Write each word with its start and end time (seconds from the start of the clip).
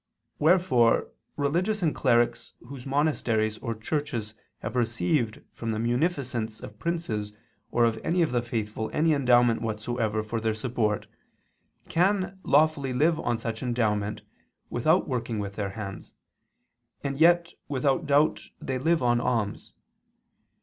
Wherefore 0.39 1.11
religious 1.37 1.83
and 1.83 1.93
clerics 1.93 2.53
whose 2.65 2.87
monasteries 2.87 3.59
or 3.59 3.75
churches 3.75 4.33
have 4.63 4.75
received 4.75 5.43
from 5.51 5.69
the 5.69 5.77
munificence 5.77 6.59
of 6.59 6.79
princes 6.79 7.33
or 7.69 7.85
of 7.85 7.99
any 8.03 8.23
of 8.23 8.31
the 8.31 8.41
faithful 8.41 8.89
any 8.93 9.13
endowment 9.13 9.61
whatsoever 9.61 10.23
for 10.23 10.41
their 10.41 10.55
support, 10.55 11.05
can 11.87 12.39
lawfully 12.41 12.93
live 12.93 13.19
on 13.19 13.37
such 13.37 13.61
endowment 13.61 14.23
without 14.71 15.07
working 15.07 15.37
with 15.37 15.53
their 15.55 15.69
hands, 15.77 16.15
and 17.03 17.19
yet 17.19 17.53
without 17.67 18.07
doubt 18.07 18.49
they 18.59 18.79
live 18.79 19.03
on 19.03 19.19
alms. 19.21 19.71